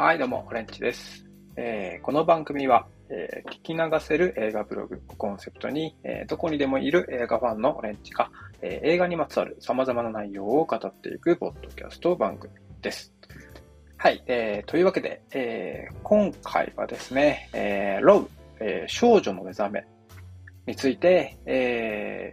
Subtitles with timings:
[0.00, 1.26] はい、どうも、オレンジです。
[1.56, 8.30] えーこの番組は、えー聞き流せる映画ブログをコンセプトに、えーどこにでもいる映画ファンのオレンジが、
[8.62, 13.12] え映画にまつわる様々な内容を語っていくポッドキャスト番組です。
[13.96, 18.30] はい、えーというわけで、え今回はですね、えーロウ、
[18.60, 19.84] え少女の目覚め
[20.68, 22.32] について、え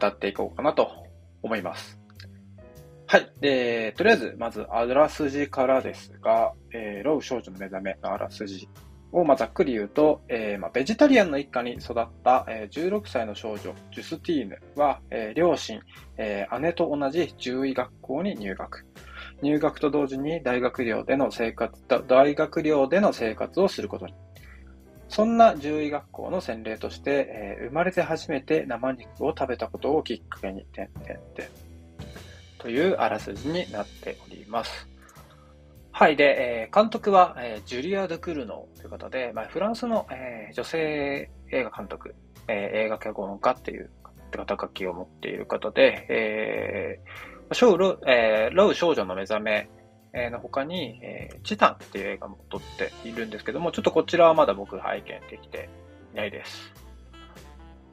[0.00, 0.90] 語っていこうかなと
[1.42, 2.03] 思います。
[3.14, 3.32] はい。
[3.40, 8.68] で、とりあえず、まず、あらすじからですが、えーロウ少女の目覚めのあらすじ
[9.12, 15.80] を、まあ、ざっくり言うと、えーまあ、ベジタリアンの一家に育った、えー16歳の少女、ジュスティーヌは、えー両親、
[16.18, 18.84] え姉と同じ獣医学校に入学。
[19.42, 21.72] 入学と同時に大学寮での生活、
[22.08, 24.14] 大学寮での生活をすることに。
[25.08, 27.28] そんな獣医学校の洗礼として、
[27.60, 31.12] え生まれて初めて生肉を食べたことをきっかけに、てんてんて
[31.44, 31.63] ん
[32.64, 34.88] というあらすじになっております。
[35.92, 36.16] はい。
[36.16, 42.14] で、えー監督は、えージュリア・ドゥクルノーという方で、まあ、フランスの、えー女性映画監督、
[42.48, 43.90] えー映画脚本家っていう
[44.32, 49.68] 肩書きを持っている方で、えーショーロえーロウ少女の目覚め
[50.30, 55.68] の他に、えーチタンっていう映画も撮っているんですけども、ちょっとこちらはまだ僕拝見できて
[56.14, 56.72] いないです。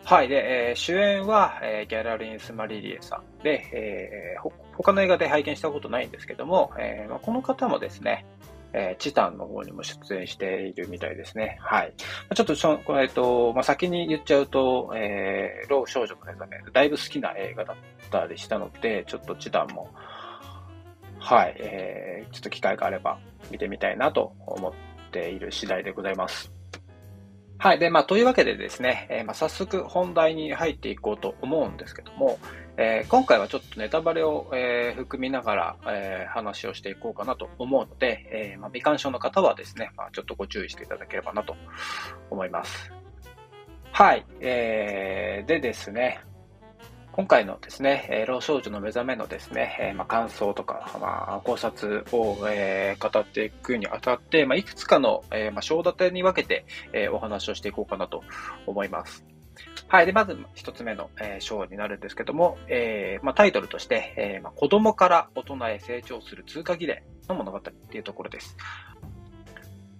[0.03, 0.27] はい。
[0.27, 4.41] で、えー主演は、えーギャラリンス・マリリエさんで、えー
[4.77, 8.25] 他の映画で拝見したことないんですけども、えーまあ、この方もですね、
[8.73, 11.57] えーチタンの方にも出演しているみたいですね。
[11.59, 11.93] はい。
[12.33, 17.75] ちょっとしょ、これえっと、まあ、先に言っちゃうと、えー、ロー少女の目覚め、だいぶ好きな映画だっ
[18.09, 19.89] たりしたので、ちょっとチタンも、
[21.19, 23.19] はい、えー、ちょっと機会があれば
[23.51, 24.73] 見てみたいなと思っ
[25.11, 26.51] ている次第でございます。
[27.57, 27.79] はい。
[27.79, 32.39] で、まあ、というわけでですね、えーまあ、早速本題に入っていこうと思うんですけども、
[32.77, 41.55] えー今回はちょっとネタバレを、えー含みながら、えー話をしていこうかなと思うので、えーまあ、未鑑賞の方はですね、まあ、ちょっとご注意していただければなと
[42.29, 42.91] 思います。
[43.91, 44.25] はい。
[44.39, 46.21] えー、でですね、
[47.11, 58.23] 今回のですね、えー老少女の目覚めのですね、えーまあ、感想とか、まあ、考察を、えー語っていくにあたって、まあ、いくつかの、えーまあ、章立てに分けて、えーお話をしていこうかなと
[58.65, 59.25] 思います。
[59.87, 60.05] はい。
[60.05, 68.55] で、まず一つ目の、えー章になるんですけども、えーまあ、タイトルとして、えーまあ、子供から大人へ成長する通過儀礼の物語っていうところです。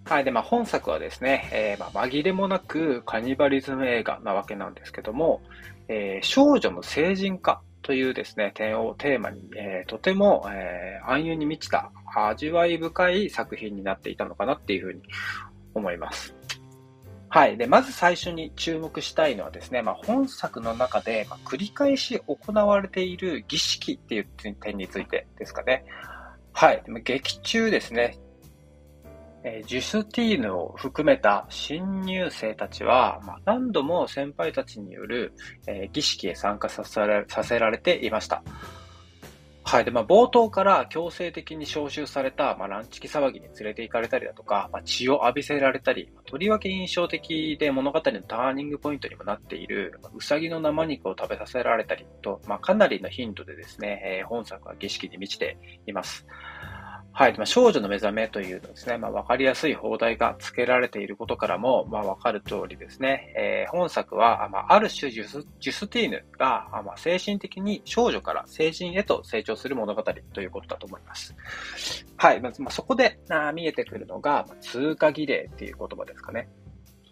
[0.06, 0.24] はい。
[0.24, 5.42] で、まあ、本作はですね、えまあ、紛れもなくカニバリズム映画なわけなんですけども、
[5.88, 15.02] え少女の成人化というですね、点をテーマに、えとても、えー暗喩に満ちた味わい深い作品になっていたのかなっていうふうに
[15.74, 16.36] 思います。
[17.34, 17.56] はい。
[17.56, 25.86] で、まず最初に注目したいのはですね、まあ、本作の中で、ま、繰り返し行われている儀式っていう点についてですかね。
[26.52, 26.84] はい。
[26.84, 28.18] でも劇中ですね、
[29.46, 35.34] えージュスティーヌを含めた新入生たちは、まあ、何度も先輩たちによる、
[35.68, 38.44] えー儀式へ参加させられていました。
[39.72, 39.86] はい。
[39.86, 56.28] で、まあ、冒頭から強制的に招集された、まあ、ランチキ騒ぎに連れて行かれたりだとか、まあ、血を浴びせられたり、まあとりわけ印象的で物語のターニングポイントにもなっている、まあうさぎの生肉を食べさせられたりと、まあ、かなりの頻度でですね、えー本作は儀式に満ちています。
[57.14, 57.38] はい。
[57.38, 71.36] まあ、少女の目覚めというのですね、まあ、わかりやすい放題が付けられていることからも、まあ、わかる通りですね、えー本作は、まあ、ある種ジュス、ジュスティーヌが、まあ、精神的に少女から成人へと成長する物語ということだと思います。
[72.18, 72.42] はい。
[72.42, 76.50] まあ、そこであ見えてくるのが、まあ通過儀礼っていう言葉ですかね。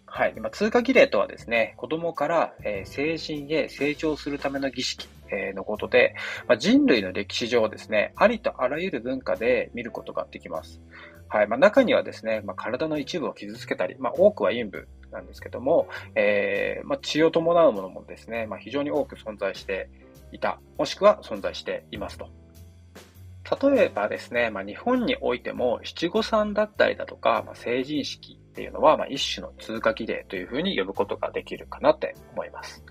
[0.06, 0.34] はい。
[0.40, 5.08] まあ、通過儀礼とはですね、子供から、えー成人へ成長するための儀式、
[5.54, 6.14] のことで、
[6.48, 10.80] まあ、人類の歴史上ですね、ありとあらゆる文化で見ることができます。
[11.28, 11.46] はい。
[11.46, 19.88] まあ、中にはですね、まあ、体の一部を傷つけたり、まあ、多くは陰部なんですけども、えーま、血を伴うものもですね、ま、非常に多く存在して
[20.32, 22.28] いた、もしくは存在していますと。
[23.72, 32.84] 例えばですね、まあ、日本においても七五三だったりだとか、まあ、成人式っていうのは、まあ、一種の通過儀礼というふうに呼ぶことができるかなって思います。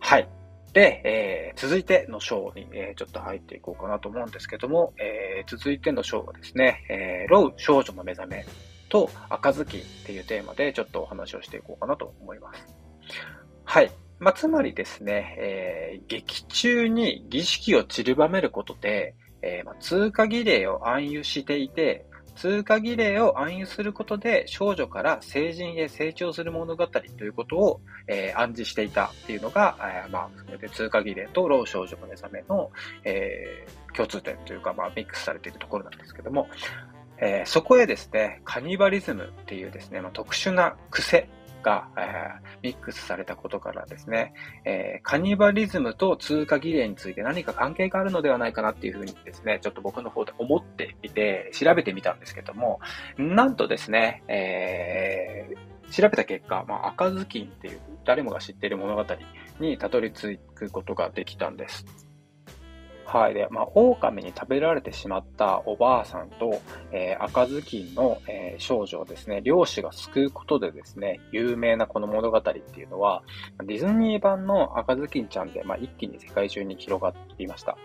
[0.00, 0.28] はい。
[0.72, 8.44] で、えー続いての章に、えーちょっと入っていこうかなと思うんですけども、えー続いての章はですね、えーロウ少女の目覚め
[8.88, 12.66] と赤ずきっていうテーマでちょっとお話をしていこうかなと思います。
[13.64, 13.90] はい。
[14.18, 22.06] まあ、つまりですね、えー劇中に儀式を散りばめることで、えーまあ、通過儀礼を暗喩していて、
[22.36, 32.70] 通過儀礼を暗喩することで少女から成人へ成長する物語ということを、えー暗示していたっていうのが、えーまあ、通過儀礼と老少女の目覚めの、
[33.04, 36.48] えー共通点というか、まあ、ミックスされているところなんですけども、
[37.18, 41.28] え、そこへですね、カニバリズムっていうですね、まあ、特殊な癖
[41.62, 52.80] が、え、ミックスされたことからですね、え、カニバリズムと通過儀礼について何か関係があるのではないかなっていうふうにですね、ちょっと僕の方で思っていて、調べてみたんですけども、
[53.16, 59.04] なんとですね、えー、調べた結果、まあ、赤ずきんっていう誰もが知っている物語
[59.60, 62.11] にたどり着くことができたんです。
[63.04, 63.34] はい。
[63.34, 66.60] で、まあ、狼に食べられてしまったおばあさんと、
[66.92, 72.50] えー、赤ずきんの、えー、少女をですね、漁師が救うことでですね、有名なこの物語って
[72.80, 73.22] いうのは、
[73.64, 77.76] ディズニー版の赤ずきんちゃんで、まあ、一気に世界中に広がりました。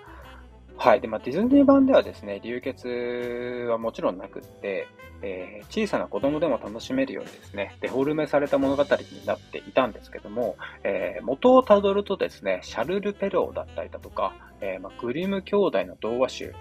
[0.77, 1.01] はい。
[1.01, 4.88] で、まあ、ディズニー版ではですね、流血はもちろんなくって、
[5.24, 16.53] えー、小さな子供でも楽しめるようにですね、デフォルメされた物語になっていたんですけども、えー、元をたどるとですね、シャルル・ペローだったりだとか、えー、まあ、グリム兄弟の童話集、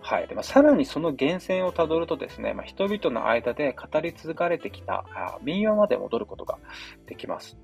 [0.00, 0.26] はい。
[0.26, 5.04] でまあ、さらにその源泉をたどるとですね、まあ、人々の間で語り継がれてきた
[5.42, 6.58] 民話まで戻ることが
[7.06, 7.56] できます。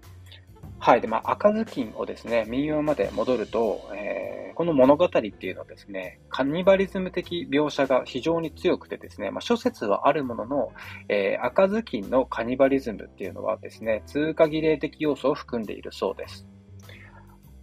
[0.80, 1.00] はい。
[1.00, 10.72] で、まあ、赤ずきんをですね、民謡まで戻ると、えー、この物語っていうのはですね、カニバリズム的描写が非常に強くてですね、まあ、諸説はあるものの、
[11.08, 16.46] えー、赤ずきんのカニバリズムっていうのはですね、通過儀礼的要素を含んでいるそうです。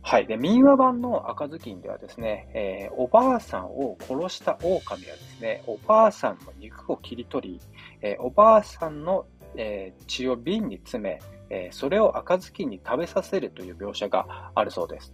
[0.01, 0.27] はい。
[0.27, 7.61] で、民話版の赤ずきんではですね、えー、おばあさんを殺した狼はですね、おばあさんの肉を切り取り、
[8.01, 9.25] えー、おばあさんの、
[9.55, 15.13] えー、血を瓶に詰め、えそれを赤ずきんに食べさせるという描写があるそうです。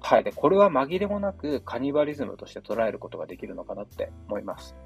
[0.00, 0.24] はい。
[0.24, 4.76] で、これは紛れもなくカニバリズムとして捉えることができるのかなって思います。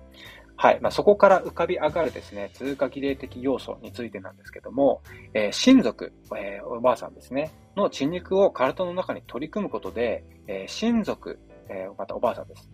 [0.56, 0.80] はい。
[0.80, 5.02] まあ、そこから浮かび上がるですね、通過儀礼的要素についてなんですけども、
[5.34, 11.38] えー、親族、えー、おばあさんですね、の血肉を体の中に取り組むことで、えー、親族、
[11.68, 12.70] えまたおばあさんです。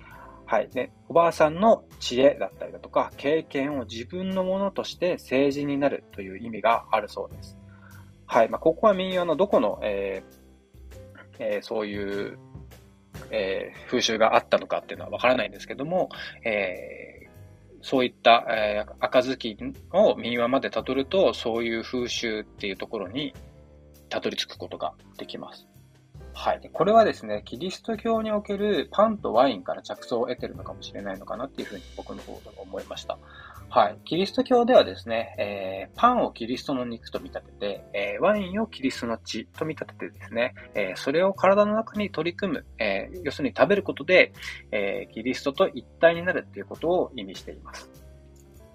[0.46, 0.68] はい。
[0.68, 7.58] で、おばあさんの知恵だったりだとか、経験を自分のものとして成人になるという意味があるそうです。
[8.26, 8.48] はい。
[8.48, 10.46] まあ、ここは民謡のどこの、えー
[11.38, 12.38] えー、そういう、
[13.30, 16.08] えー、風習があったのかっていうのはわからないんですけども、
[16.44, 17.28] えー、
[17.82, 19.56] そういった、えー、赤ずき
[19.92, 23.34] を民話までたどると、そういう風習っていうところに
[24.08, 25.66] たどり着くことができます。
[26.32, 26.70] はい。
[26.70, 33.18] これはですね、キリスト教におけるパンとワインから着想を得てるのかもしれないのかなっていうふうに僕の方で思いました。
[33.68, 33.98] はい。
[34.04, 44.32] キリスト教ではですね、えー、パンをキリストの肉と見立てて、えー、ワインをキリストの血と見立ててですね、えー、それを体の中に取り組む、え要するに食べることで、
[44.70, 47.90] えキリストと一体になるっていうことを意味しています。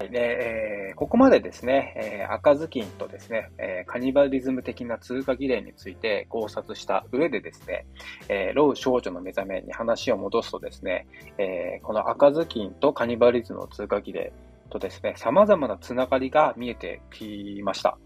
[0.08, 7.86] で、えー、ここまでですね、えー、赤ずきんとですね、えー、カニバリズム的な通過儀礼について考察した上でですね、
[8.28, 11.06] えー、ロウ少女の目覚めに話を戻すとですね、
[11.38, 14.32] え、この赤ずきんとカニバリズムの通過儀礼
[14.72, 17.98] とですね、様々なつながりが見えてきました。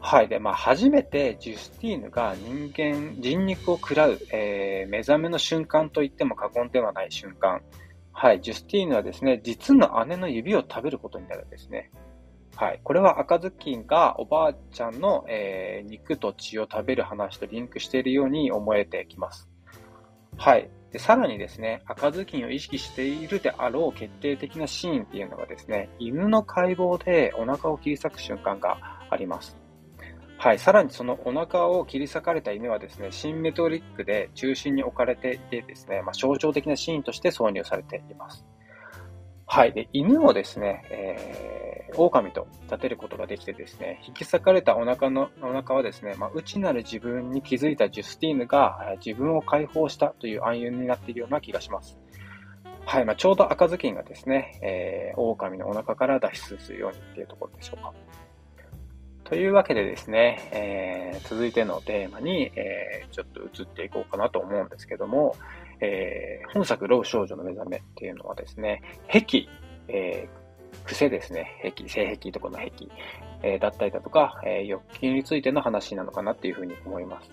[0.00, 0.28] はい。
[0.28, 7.62] で、まあ、初めてジュスティーヌが人間、人肉を食らう、えー、目覚めの瞬間と言っても過言ではない瞬間。
[8.12, 8.42] はい。
[8.42, 11.90] ジュスティーヌはですね、実の姉の指を食べることになるんですね。
[12.54, 12.80] はい。
[12.84, 19.48] これは赤ずきんがおばあちゃんの、えー、肉と血を食べる話とリンクしているように思えてきます。
[20.36, 20.68] はい。
[20.94, 28.78] で、さらにですね、赤ずきんを意識しているであろう決定的なシーンっていうのがですね、犬の解剖でお腹を切り裂く瞬間が
[29.10, 29.56] あります。
[30.38, 30.58] はい。
[30.60, 38.46] さらにそのお腹を切り裂かれた犬はですね、シンメトリックで中心に置かれていてですね、まあ、象徴的なシーンとして挿入されています。
[39.46, 39.72] はい。
[39.72, 41.63] で、犬をですね、えー、
[41.96, 51.98] 狼と立てることができてですね、引き裂かれたお腹の、お腹はですね、まあ、内なる自分に気づいたジュスティーヌが自分を解放したという暗喩になっているような気がします。
[52.86, 53.04] はい。
[53.04, 57.92] まあ、ちょうど赤ずきんがですね、えー、狼のお腹から脱出するようにっていうところでしょうか。
[59.24, 65.34] というわけでですね、えー、続いてのテーマに、えー、ちょっと移っていこうかなと思うんですけども、
[65.80, 69.48] えー、本作、老少女の目覚めっていうのはですね、癖、
[69.88, 70.43] えー、
[70.84, 72.88] 癖ですね、癖、性癖とかの癖、
[73.42, 77.30] えー、だったりだとか、えー、欲求についての話なのかなっていうふうに思います。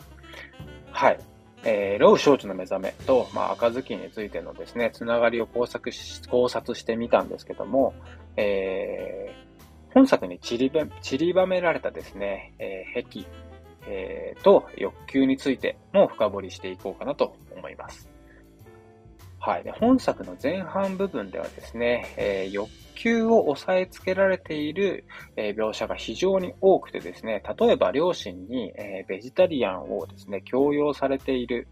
[0.91, 1.19] はい。
[1.63, 7.93] えー、老少女の目覚めと、まあ、赤ずきんについてのですね、つながりを考察し考察してみたんですけども、
[8.35, 13.27] えー、本作に散りば散りばめられたですね、えー、癖、
[13.87, 18.10] えー、と欲求についても深掘りしていこうかなと思います。
[19.43, 19.63] はい。
[19.79, 25.03] 本作の前半部分ではですね、えー、欲求を抑えつけられている、
[25.35, 31.67] えー、描写が非常に多くてですね、例えば両親に、えー、ベジタリアンをですね、強要されている、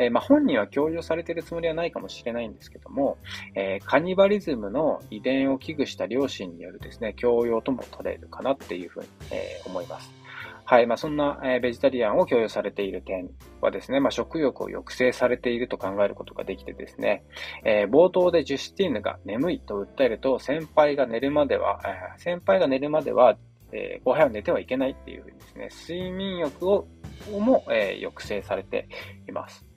[0.00, 3.18] えまあ、本人は強要されているつもりはないかもしれないんですけども、
[3.54, 10.21] えカニバリズムの遺伝を危惧した両親によるですね、強要とも取れるかなっていうふうに、え思います。
[10.64, 10.86] はい。
[10.86, 17.24] まあ、そんな、え、ベジタリアンを共有されている点はですね、まあ、食欲を抑制されていると考えることができてですね、
[17.64, 23.36] えー、冒頭でジュスティーヌが眠いと訴えると、先輩が寝るまでは、え、先輩が寝るまでは、
[23.72, 26.86] えー、おはよう寝てはいけないっていうふうにですね、睡眠欲を
[27.30, 28.88] も、えー、抑制されて
[29.28, 29.71] います。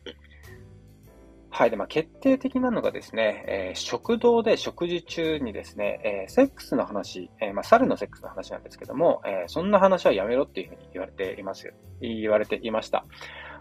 [1.57, 1.69] はい。
[1.69, 11.71] で、まあ、決定的なのがですね、えー、食堂で食事中にですね、えー、セックスの話、えー、まあ、猿のセックスの話なんですけども、えそんな話はやめろっていうふうに言われていますよ。
[12.01, 13.05] 言われていました。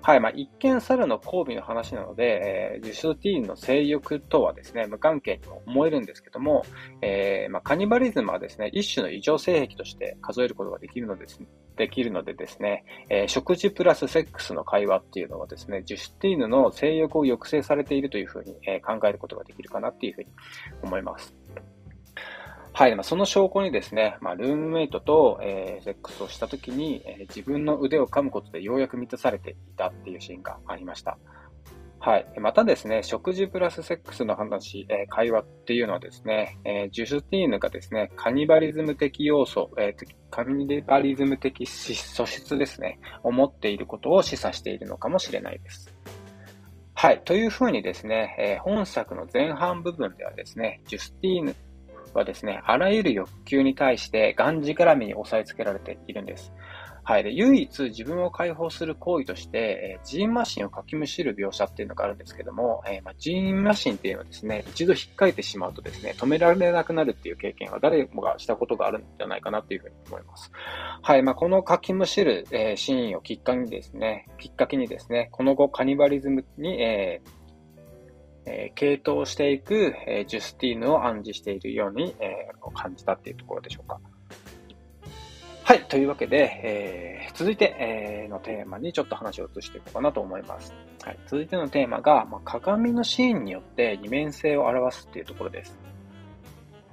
[0.06, 0.20] はい。
[0.20, 6.62] まあ、一見猿の交尾の話なので、えー、ジュスティーンの性欲とはですね、無関係にも思えるんですけども、
[7.00, 11.40] えー、まあ、カニバリズムはですね、一種の異常性癖として数えることができるのです、
[11.78, 20.28] できるのでですね、えー、食事プラスセックスの会話っていうのはですね、ジュスティーヌの性欲を抑制されているというふうに、え考えることができるかなっていうふうに
[20.82, 21.34] 思います。
[22.76, 22.96] はい。
[22.96, 31.16] まあ、その証拠にですね、まあ、ルームメイトと、えー、セックスをしたときに、えー、自分の腕を噛むことでようやく満たされていたっていうシーンがありました。
[32.00, 32.26] はい。
[32.40, 45.94] またですね、食事プラスセックスの話、えー、会話っていうのはですね、えー、ジュスティーヌがですね、カニバリズム的要素、えー、カニバリズム的素質ですね、を持っていることを示唆しているのかもしれないです。
[46.94, 47.22] はい。
[47.24, 51.54] というふうにですね、え、本作の前半部分ではですね、ジュスティーヌ
[52.18, 56.52] はですね、あらゆる欲求に対してがんじがらみに押さえつけられているんです。
[57.06, 57.22] はい。
[57.22, 70.50] で、唯一自分を解放する行為として、えー、ジーンマシンをかきむしる描写っていうのがあるんですけども、えー、まあ、ジーンマシンっていうのはですね、一度引っかいてしまうとですね、止められなくなるっていう経験は誰もがしたことがあるんじゃないかなっていうふうに思います。
[71.02, 71.22] はい。
[71.22, 77.43] まあ、このかきむしる、えー、シーンをきっかけにですね、きっかけにですね、この後カニバリズムに、えー、
[78.46, 84.00] えー、系統していく、えー、ジュスティーヌを暗示しているように、えー、感じたっていうところでしょうか。
[85.66, 85.84] はい。
[85.84, 90.74] というわけで、えー、続いて、えー、のテーマにちょっと話を移していこうかなと思います。
[91.02, 91.18] はい。
[91.26, 95.78] 続いてのテーマが、まあ、鏡のシーンによって二面性を表すっていうところです。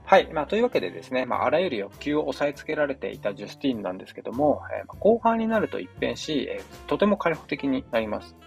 [0.06, 0.32] はい。
[0.32, 8.38] まあ、というわけでですね、まあ、あらゆる欲求を抑えつけられていたジュスティーンなんですけども、えー、後半になると一変し、えー、とても開放的になります。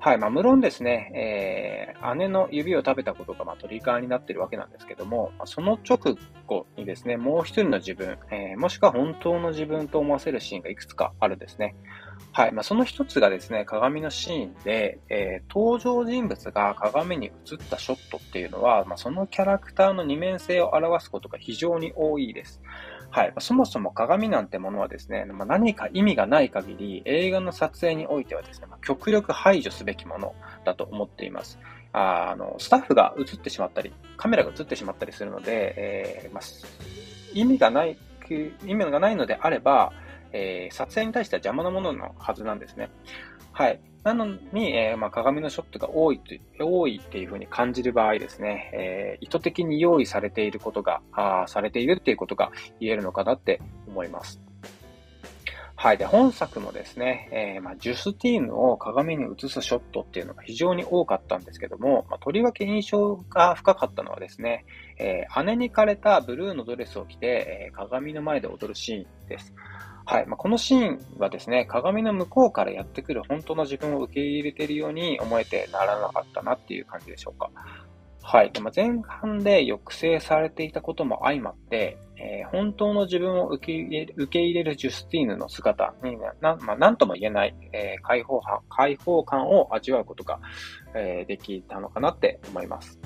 [0.00, 0.18] はい。
[0.18, 11.74] まあ、無論ですね、えー、姉の指を食べたことが、まあ、トリガーになっているわけなんですけども、まあ、その直後にですね、もう一人の自分、えー、もしくは本当の自分と思わせるシーンがいくつかあるんですね。
[12.30, 12.52] はい。
[12.52, 22.62] まあ、その一つがですね、鏡のシーンで、えー、登場人物が鏡に映ったショットっていうのは、まあ、そのキャラクターの二面性を表すことが非常に多いです。
[23.10, 23.34] はい。
[23.38, 30.34] そもそも鏡なんてものはですね、まあ、何か意味がない限り、映画の撮影においてはですね、まあ、極力排除すべきもの
[30.64, 31.58] だと思っています。
[31.92, 36.42] あの、スタッフが映ってしまったり、カメラが映ってしまったりするので、えー、まあ、
[37.32, 37.96] 意味がない、
[38.66, 39.92] 意味がないのであれば、
[40.32, 42.90] えー、撮影に対しては邪魔なもののはずなんですね。
[43.52, 43.80] はい。
[44.04, 46.20] なのに、えー、まあ、鏡のショットが多い
[46.58, 54.40] と、多いっていう風に感じる場合ですね、えー、意図的に用意されていることが、あされているっていうことが言えるのかなって思います。
[55.80, 55.96] はい。
[55.98, 64.64] で、本作もですね、えー、まあ、ジュスティーヌを鏡に映すショットっていうのが非常に多かったんですけども、まあ、とりわけ印象が深かったのはですね、
[64.98, 69.54] えー、姉に枯れたブルーのドレスを着て、えー、鏡の前で踊るシーンです。
[70.10, 70.26] はい。
[70.26, 77.50] まあ、このシーンはですね、鏡の向こうからやってくる本当の自分を受け入れているように思えてならなかったなっていう感じでしょうか。
[78.22, 78.50] はい。
[78.50, 90.40] でまあ、前半で抑制されていたことも相まって、えー、本当の自分を受け入れ受け入れるジュスティーヌの姿にな、まあ、なんとも言えない、えー、解放感、解放感を味わうことが、
[90.94, 92.98] えー、できたのかなって思います。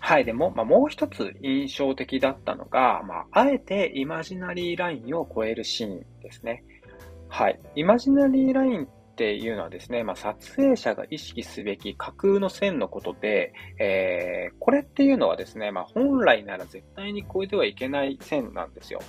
[0.00, 0.24] はい。
[0.24, 6.64] でも、まあ、もう一つ印象的だったのが、まあ、あえてイマジナリーラインを超えるシーンですね。
[7.28, 7.60] はい。
[7.74, 19.00] イマジナリーラインっていうのはですね、まあ、撮影者が意識すべき架空の線のことで、えー、これっていうのはですね、まあ、本来なら絶対に超えてはいけない線なんですよ。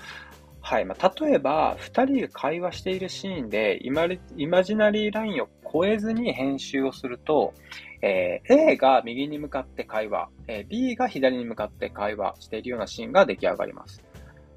[0.61, 0.85] はい。
[0.85, 4.05] まあ、例えば、二人が会話しているシーンでイマ、
[4.35, 7.53] イマジナリーラインを超えずに編集をすると、
[8.01, 14.03] えー、A が右に向かって会話、えー、B が左に向かって会話しているようなシーンが出来上がります。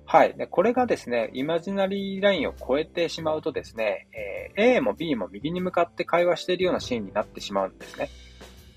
[0.05, 0.35] はい。
[0.35, 4.09] で、これがですね、イマジナリーラインを超えてしまうとですね、
[4.57, 8.11] えー、A も B も右に向かって会話しているようなシーンになってしまうんですね。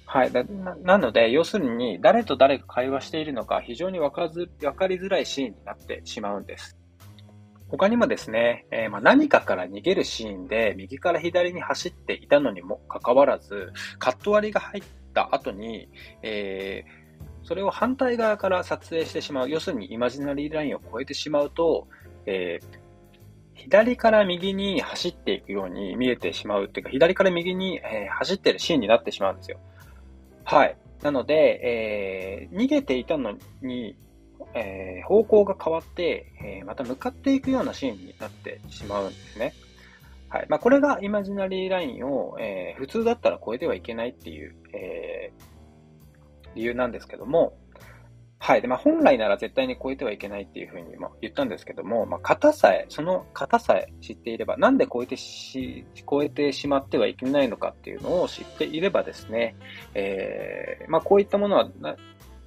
[0.05, 0.31] はい。
[0.31, 0.43] な
[0.75, 6.77] なので、要するに、誰と誰が会話しているのか非常にわかかりづらいシーンになってしまうんです。
[7.77, 15.89] 他にもですね、えー、ま何かから逃げるシーンで右から左に走っていたのにもかかわらず、カット割りが入った後に、
[16.23, 19.49] えー、それを反対側から撮影してしまう。
[19.49, 21.87] 要するにイマジナリーラインを越えてしまうと、
[22.25, 22.65] えー、
[23.55, 29.59] 左から右に走っていくように見えてしまうっていうか、左から右に、え走ってるシーンになってしまうんですよ。
[30.43, 30.77] はい。
[31.01, 33.95] なので、えー、逃げていたのに、
[34.55, 39.53] えー、方向が変わって、えー、また向かっていくようなシーンになってしまうんですね。
[40.29, 40.45] はい。
[40.49, 45.31] まあ、これがイマジナリーラインを、えー、普通だったら超えてはいけないっていう、え
[46.55, 47.57] 理由なんですけども、
[48.39, 48.61] はい。
[48.61, 59.55] で、まあ、本来なら絶対に超えてはいけないっていうふうにま言ったんですけども、まあ、型さえ、その型さえ知っていれば、なんで超えてし、超えてしまってはいけないのかっていうのを知っていればですね、
[59.95, 61.69] え、ま、こういったものは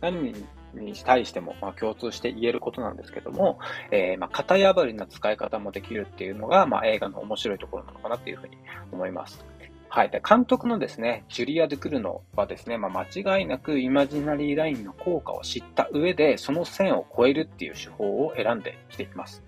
[0.01, 0.35] 何
[0.75, 3.59] に対しても、まあ、共通して言えることなんですけども、
[3.91, 8.57] えー、まあ、型破りな使い方もできるっていうのが、まあ、映画の面白いところなのかなっていうふうに
[8.93, 9.45] 思います。
[9.91, 10.11] はい。
[10.11, 19.43] で、監督のですね、ジュリア・ドゥ・クルノはですね、まあ、間違いなくイマジナリーラインの効果を知った上で、その線を越えるっていう手法を選んできています。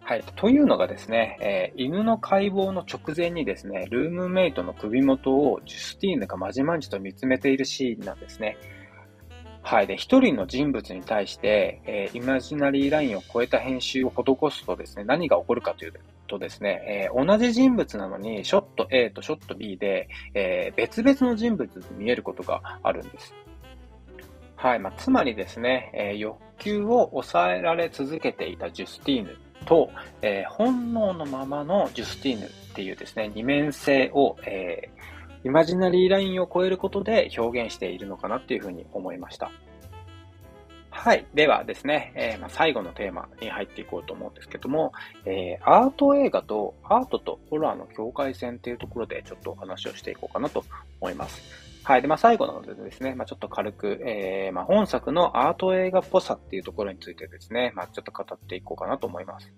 [0.00, 0.24] はい。
[0.36, 8.56] というのがですね、えー、犬の解剖の直前にですね、ルームメイトの首元をジュスティーヌがまじまじと見つめているシーンなんですね。
[9.66, 9.88] はい。
[9.88, 15.92] で、一人の人物に対して、えー、イマジナリーラインを超えた編集を施すとですね、何が起こるかという
[16.28, 23.34] とですね、えー、同じ人物なのに、ショット A とショット B で、えー、別々の人物に見えることがあるんです。
[24.54, 24.78] はい。
[24.78, 29.90] まあ、つまりですね、え、欲求を抑えられ続けていたジュスティーヌと、
[30.22, 34.95] え、本能のままのジュスティーヌっていうですね、二面性を、えー、
[35.46, 39.52] イマジナリーラインを超えることで表現しているのかなっていうふうに思いました。
[40.90, 41.24] はい。
[41.34, 44.92] ではですね、えー、ま、最後のテーマに入っていこうと思うんですけども、
[45.24, 50.64] えー、アート映画とアートとホラーの境界線っていうところでちょっとお話をしていこうかなと
[51.00, 51.40] 思います。
[51.84, 52.02] はい。
[52.02, 59.52] で、まあ、最後なのでですね、まあ、ちょっと軽く、えー、まあ、本作のアート映画っぽさっていうところについてですね、まあ、ちょっと語っていこうかなと思います。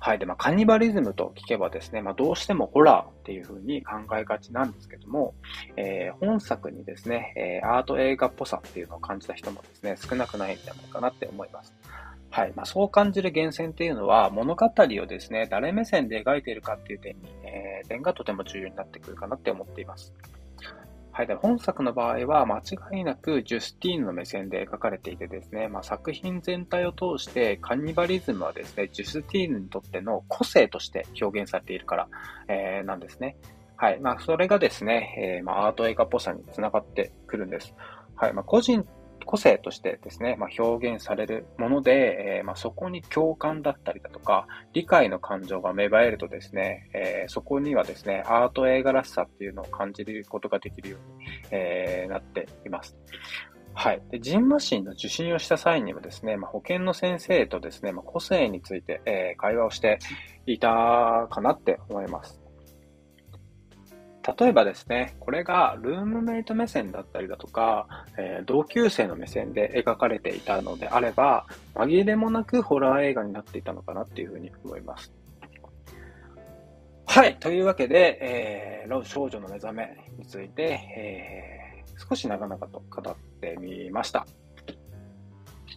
[0.00, 0.18] はい。
[0.18, 5.34] で、まあ、カニバリズムと聞けばですね、まあ、どうしてもホラーっていう風に考えがちなんですけども、
[5.76, 11.74] えー、本作にですね、えー、アート映画っぽさっていうのを感じた人もですね、少なくないんじゃないかなって思います。
[12.30, 12.52] はい。
[12.54, 20.12] まあ、そう感じる源泉っていうのは、物語をですね、誰目線で描いているかっていう点に、えー、点がとても重要になってくるかなって思っています。
[21.18, 21.26] はい。
[21.26, 32.08] で、本作の場合は間違いなくジュスティーヌの目線で描かれていてですね、まあ、作品全体を通してカニバリズムはですね、ジュスティーヌにとっての個性として表現されているから、
[32.46, 33.36] えー、なんですね。
[33.74, 33.98] はい。
[33.98, 37.74] まあ、それがですね、えー、まあ、アート映画っぽさにつながってくるんです。
[38.14, 38.32] はい。
[38.32, 38.86] まあ、個人
[39.28, 52.96] 個性としてですね、まあ、表現されるもので、えー、まあ、そこに共感だったりだとか、理解の感情が芽生えるとですね、えー、そこにはですね、アート映画らしさっていうのを感じることができるように、えー、なっています。
[53.74, 54.02] はい。
[54.10, 59.98] で、ジンマシンの受診をした際にはですね、まあ、保健の先生とですね、まあ、個性について、えー、会話をして
[60.46, 62.37] いたかなって思います。
[64.36, 75.12] 例えばですね、これがルームメイト目線だったりだとか、えー、同級生の目線で描かれていたのであれば、紛れもなくホラー映画になっていたのかなっていうふうに思います。
[77.06, 77.36] はい。
[77.36, 78.18] というわけで、
[78.84, 84.26] えー、少女の目覚めについて、えー、少し長々と語ってみました。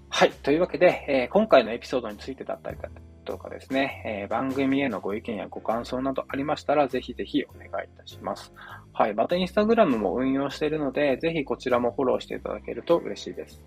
[0.10, 0.32] はい。
[0.44, 2.90] というわけで、えー、今回のエピソードについてだったりだ
[3.22, 8.54] とかですね、えー、番組へのご意見やご感想などありましたら、ぜひぜひお願いいたします。
[8.94, 9.14] はい。
[9.14, 13.62] またインスタグラムも運用しているので、ぜひこちらもフォローしていただけると嬉しいです。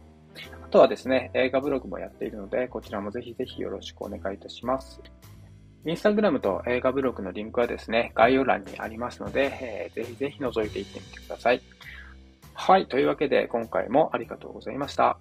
[0.65, 5.01] あとはですね、映画ブログもやっているので、こちらもぜひぜひよろしくお願いいたします。
[5.87, 11.61] インスタグラムと映画ブログのリンクはですね、概要欄にありますので、えー、ぜひぜひ覗いていってみてください。
[12.55, 12.87] はい。
[12.87, 15.19] というわけで、今回もありがとうございました。